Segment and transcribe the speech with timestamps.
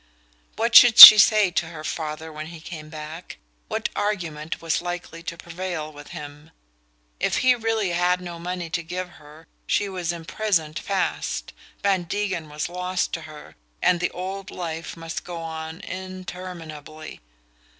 [0.55, 4.81] What should she say to her father when he came back what argument was most
[4.81, 6.49] likely to prevail with him?
[7.19, 11.53] If he really had no money to give her she was imprisoned fast
[11.83, 17.21] Van Degen was lost to her, and the old life must go on interminably...